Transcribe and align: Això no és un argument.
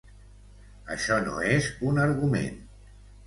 Això 0.95 1.17
no 1.27 1.35
és 1.49 1.69
un 1.91 2.01
argument. 2.07 2.57